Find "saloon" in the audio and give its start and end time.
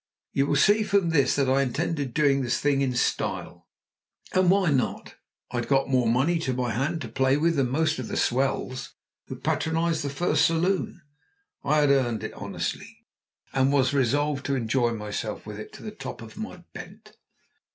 10.47-11.03